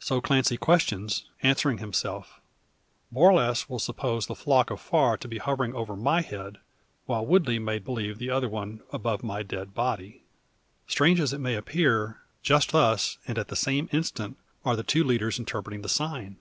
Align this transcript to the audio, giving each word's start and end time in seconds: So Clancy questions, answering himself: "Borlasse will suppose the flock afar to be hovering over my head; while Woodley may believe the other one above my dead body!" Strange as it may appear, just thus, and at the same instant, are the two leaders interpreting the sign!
So 0.00 0.20
Clancy 0.20 0.58
questions, 0.58 1.30
answering 1.42 1.78
himself: 1.78 2.42
"Borlasse 3.10 3.70
will 3.70 3.78
suppose 3.78 4.26
the 4.26 4.34
flock 4.34 4.70
afar 4.70 5.16
to 5.16 5.26
be 5.26 5.38
hovering 5.38 5.72
over 5.74 5.96
my 5.96 6.20
head; 6.20 6.58
while 7.06 7.24
Woodley 7.24 7.58
may 7.58 7.78
believe 7.78 8.18
the 8.18 8.28
other 8.28 8.50
one 8.50 8.82
above 8.92 9.22
my 9.22 9.42
dead 9.42 9.72
body!" 9.72 10.24
Strange 10.86 11.20
as 11.20 11.32
it 11.32 11.38
may 11.40 11.54
appear, 11.54 12.20
just 12.42 12.72
thus, 12.72 13.16
and 13.26 13.38
at 13.38 13.48
the 13.48 13.56
same 13.56 13.88
instant, 13.92 14.36
are 14.62 14.76
the 14.76 14.82
two 14.82 15.04
leaders 15.04 15.38
interpreting 15.38 15.80
the 15.80 15.88
sign! 15.88 16.36